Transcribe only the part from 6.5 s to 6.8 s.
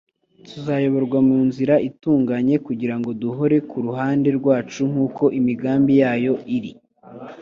iri.